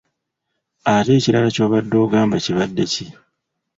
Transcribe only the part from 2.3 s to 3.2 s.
kibadde ki.